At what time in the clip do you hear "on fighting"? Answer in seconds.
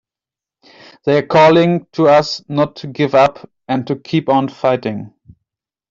4.29-5.13